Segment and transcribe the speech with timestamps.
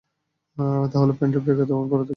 [0.93, 2.09] তাহলে পেনড্রাইভ রেখে দাও, আমি পড়ে দেখে নেব।